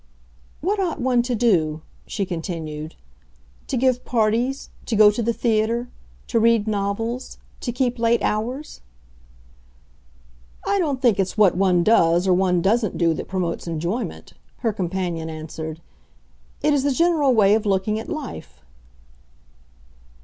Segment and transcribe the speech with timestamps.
[0.61, 2.95] "What ought one to do?" she continued.
[3.67, 5.89] "To give parties, to go to the theatre,
[6.25, 8.81] to read novels, to keep late hours?"
[10.65, 14.33] "I don't think it's what one does or one doesn't do that promotes enjoyment,"
[14.65, 15.81] her companion answered.
[16.63, 18.63] "It is the general way of looking at life."